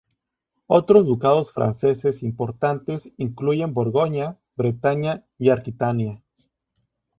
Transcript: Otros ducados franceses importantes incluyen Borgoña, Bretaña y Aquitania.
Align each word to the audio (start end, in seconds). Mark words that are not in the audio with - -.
Otros 0.65 1.05
ducados 1.05 1.53
franceses 1.53 2.23
importantes 2.23 3.11
incluyen 3.17 3.75
Borgoña, 3.75 4.39
Bretaña 4.55 5.27
y 5.37 5.51
Aquitania. 5.51 6.23